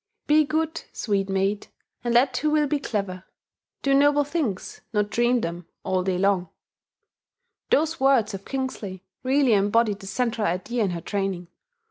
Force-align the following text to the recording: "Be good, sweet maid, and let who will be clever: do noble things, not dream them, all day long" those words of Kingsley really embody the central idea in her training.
"Be 0.25 0.45
good, 0.45 0.81
sweet 0.93 1.29
maid, 1.29 1.67
and 2.03 2.11
let 2.15 2.35
who 2.37 2.49
will 2.49 2.65
be 2.65 2.79
clever: 2.79 3.23
do 3.83 3.93
noble 3.93 4.23
things, 4.23 4.81
not 4.91 5.11
dream 5.11 5.41
them, 5.41 5.67
all 5.83 6.01
day 6.03 6.17
long" 6.17 6.49
those 7.69 7.99
words 7.99 8.33
of 8.33 8.43
Kingsley 8.43 9.03
really 9.21 9.53
embody 9.53 9.93
the 9.93 10.07
central 10.07 10.47
idea 10.47 10.83
in 10.83 10.89
her 10.89 11.01
training. 11.01 11.49